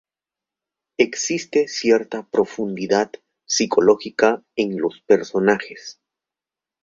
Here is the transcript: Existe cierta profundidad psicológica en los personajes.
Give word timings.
Existe 0.97 1.67
cierta 1.67 2.27
profundidad 2.31 3.11
psicológica 3.45 4.43
en 4.55 4.79
los 4.79 4.99
personajes. 5.01 6.01